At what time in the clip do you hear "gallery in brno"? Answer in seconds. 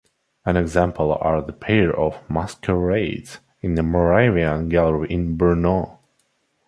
4.67-5.99